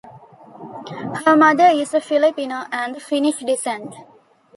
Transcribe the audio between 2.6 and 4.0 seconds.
and Finnish descent.